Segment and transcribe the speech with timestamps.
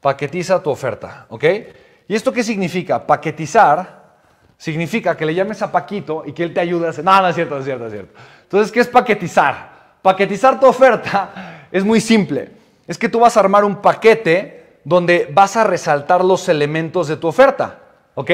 [0.00, 1.44] Paquetiza tu oferta, ¿ok?
[2.06, 3.06] ¿Y esto qué significa?
[3.06, 3.98] Paquetizar
[4.56, 7.04] significa que le llames a Paquito y que él te ayude a hacer...
[7.04, 8.18] No, no es cierto, no es cierto, es cierto.
[8.42, 9.96] Entonces, ¿qué es paquetizar?
[10.02, 12.50] Paquetizar tu oferta es muy simple.
[12.86, 17.16] Es que tú vas a armar un paquete donde vas a resaltar los elementos de
[17.16, 17.78] tu oferta,
[18.14, 18.30] ¿ok?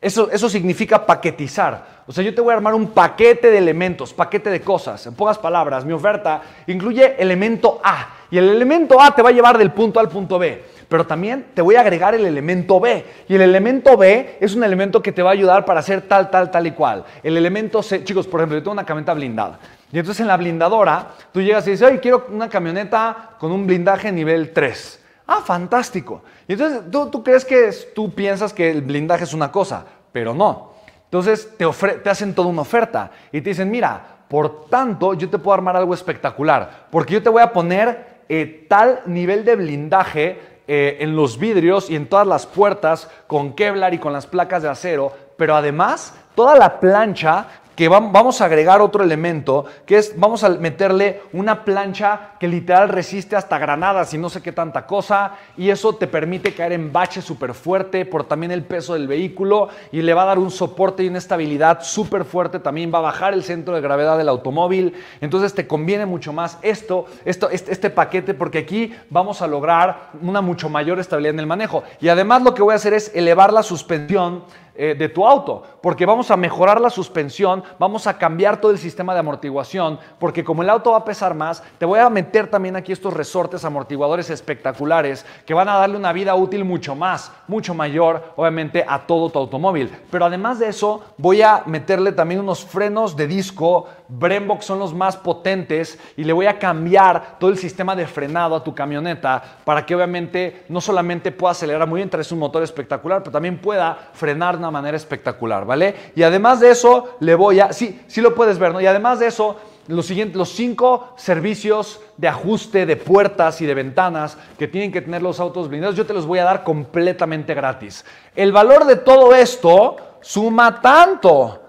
[0.00, 2.02] Eso, eso significa paquetizar.
[2.06, 5.06] O sea, yo te voy a armar un paquete de elementos, paquete de cosas.
[5.06, 8.08] En pocas palabras, mi oferta incluye elemento A.
[8.30, 10.71] Y el elemento A te va a llevar del punto A al punto B.
[10.92, 13.02] Pero también te voy a agregar el elemento B.
[13.26, 16.30] Y el elemento B es un elemento que te va a ayudar para hacer tal,
[16.30, 17.02] tal, tal y cual.
[17.22, 19.58] El elemento C, chicos, por ejemplo, yo tengo una camioneta blindada.
[19.90, 23.66] Y entonces en la blindadora, tú llegas y dices, oye, quiero una camioneta con un
[23.66, 25.02] blindaje nivel 3.
[25.28, 26.24] Ah, fantástico.
[26.46, 30.34] Y entonces tú, tú crees que tú piensas que el blindaje es una cosa, pero
[30.34, 30.74] no.
[31.04, 31.64] Entonces te,
[32.04, 35.74] te hacen toda una oferta y te dicen, mira, por tanto, yo te puedo armar
[35.74, 41.16] algo espectacular, porque yo te voy a poner eh, tal nivel de blindaje eh, en
[41.16, 45.12] los vidrios y en todas las puertas con Kevlar y con las placas de acero,
[45.36, 47.46] pero además toda la plancha
[47.76, 52.88] que vamos a agregar otro elemento, que es, vamos a meterle una plancha que literal
[52.88, 56.92] resiste hasta granadas y no sé qué tanta cosa, y eso te permite caer en
[56.92, 60.50] bache súper fuerte por también el peso del vehículo, y le va a dar un
[60.50, 64.28] soporte y una estabilidad súper fuerte, también va a bajar el centro de gravedad del
[64.28, 69.46] automóvil, entonces te conviene mucho más esto, esto este, este paquete, porque aquí vamos a
[69.46, 72.92] lograr una mucho mayor estabilidad en el manejo, y además lo que voy a hacer
[72.92, 78.06] es elevar la suspensión eh, de tu auto, porque vamos a mejorar la suspensión, vamos
[78.06, 81.62] a cambiar todo el sistema de amortiguación, porque como el auto va a pesar más,
[81.78, 86.14] te voy a meter también aquí estos resortes amortiguadores espectaculares que van a darle una
[86.14, 89.90] vida útil mucho más, mucho mayor, obviamente, a todo tu automóvil.
[90.10, 94.94] Pero además de eso, voy a meterle también unos frenos de disco, Brembo son los
[94.94, 99.42] más potentes, y le voy a cambiar todo el sistema de frenado a tu camioneta
[99.64, 103.58] para que obviamente no solamente pueda acelerar muy bien, traes un motor espectacular, pero también
[103.58, 105.94] pueda frenar una manera espectacular, ¿vale?
[106.14, 108.80] Y además de eso, le voy a, sí, sí lo puedes ver, ¿no?
[108.80, 109.56] Y además de eso,
[109.88, 115.02] los, siguientes, los cinco servicios de ajuste de puertas y de ventanas que tienen que
[115.02, 118.04] tener los autos blindados, yo te los voy a dar completamente gratis.
[118.34, 121.62] El valor de todo esto suma tanto,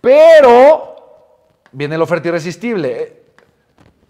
[0.00, 0.92] pero
[1.72, 3.22] viene la oferta irresistible.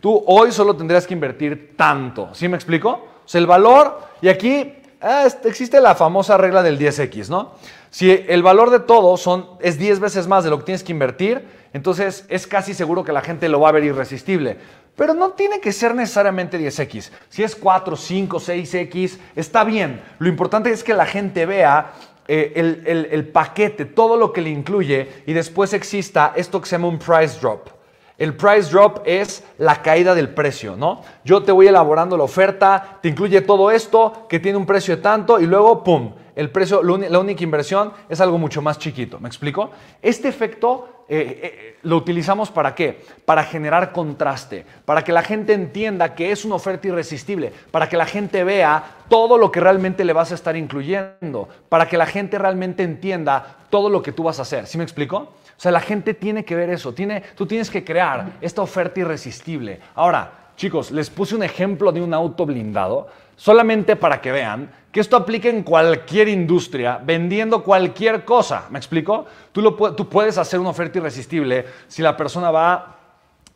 [0.00, 2.90] Tú hoy solo tendrías que invertir tanto, ¿sí me explico?
[3.24, 7.52] O sea, el valor, y aquí ah, existe la famosa regla del 10X, ¿no?
[7.92, 10.92] Si el valor de todo son, es 10 veces más de lo que tienes que
[10.92, 14.56] invertir, entonces es casi seguro que la gente lo va a ver irresistible.
[14.96, 17.10] Pero no tiene que ser necesariamente 10X.
[17.28, 20.02] Si es 4, 5, 6X, está bien.
[20.18, 21.92] Lo importante es que la gente vea
[22.28, 26.76] eh, el, el paquete, todo lo que le incluye y después exista esto que se
[26.76, 27.68] llama un price drop.
[28.16, 31.02] El price drop es la caída del precio, ¿no?
[31.26, 35.02] Yo te voy elaborando la oferta, te incluye todo esto que tiene un precio de
[35.02, 36.14] tanto y luego, ¡pum!
[36.34, 39.20] El precio, la única inversión es algo mucho más chiquito.
[39.20, 39.70] ¿Me explico?
[40.00, 43.04] Este efecto eh, eh, lo utilizamos para qué?
[43.26, 47.96] Para generar contraste, para que la gente entienda que es una oferta irresistible, para que
[47.96, 52.06] la gente vea todo lo que realmente le vas a estar incluyendo, para que la
[52.06, 54.66] gente realmente entienda todo lo que tú vas a hacer.
[54.66, 55.16] ¿Sí me explico?
[55.16, 59.00] O sea, la gente tiene que ver eso, tiene, tú tienes que crear esta oferta
[59.00, 59.80] irresistible.
[59.94, 63.08] Ahora, chicos, les puse un ejemplo de un auto blindado
[63.42, 68.66] solamente para que vean que esto aplica en cualquier industria, vendiendo cualquier cosa.
[68.70, 69.26] ¿Me explico?
[69.50, 72.98] Tú, lo, tú puedes hacer una oferta irresistible si la persona va,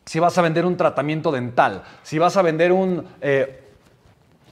[0.03, 3.07] si vas a vender un tratamiento dental, si vas a vender un...
[3.21, 3.63] Eh,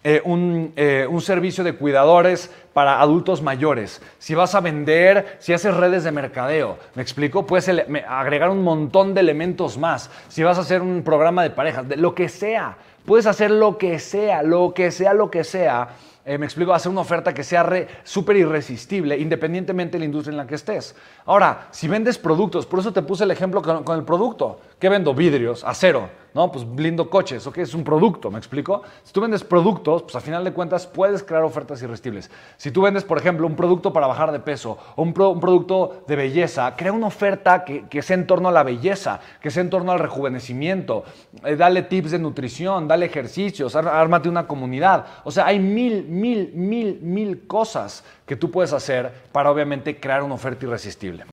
[0.07, 5.51] eh, un, eh, un, servicio de cuidadores para adultos mayores, si vas a vender, si
[5.51, 7.47] haces redes de mercadeo, ¿me explico?
[7.47, 7.67] Puedes
[8.07, 11.97] agregar un montón de elementos más, si vas a hacer un programa de parejas, de
[11.97, 15.89] lo que sea, puedes hacer lo que sea, lo que sea, lo que sea
[16.27, 20.37] eh, me explico, hacer una oferta que sea súper irresistible, independientemente de la industria en
[20.37, 20.95] la que estés.
[21.25, 24.59] Ahora, si vendes productos, por eso te puse el ejemplo con, el producto.
[24.79, 25.13] ¿Qué vendo?
[25.13, 26.51] Vidrios, acero, ¿no?
[26.51, 27.59] Pues blindo coches, ¿ok?
[27.59, 28.83] Es un producto, ¿me explico?
[29.03, 32.29] Si tú vendes productos, pues a final de cuentas puedes crear ofertas irresistibles.
[32.57, 36.15] Si tú vendes, por ejemplo, un producto para bajar de peso o un, producto de
[36.17, 39.93] belleza, crea una oferta que, sea en torno a la belleza, que sea en torno
[39.93, 41.05] al rejuvenecimiento.
[41.45, 45.05] Eh, dale tips de nutrición, dale ejercicios, ármate una comunidad.
[45.23, 50.21] O sea, hay mil, mil, mil, mil cosas que tú puedes hacer para obviamente crear
[50.21, 51.23] una oferta irresistible.